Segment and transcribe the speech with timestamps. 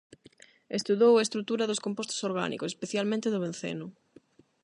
[0.79, 3.87] Estudou a estrutura dos compostos orgánicos, especialmente do benceno.